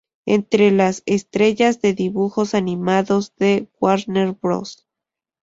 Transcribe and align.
Entre 0.25 0.71
las 0.71 1.03
estrellas 1.05 1.79
de 1.79 1.93
dibujos 1.93 2.55
animados 2.55 3.35
de 3.35 3.69
Warner 3.79 4.31
Bros. 4.31 4.87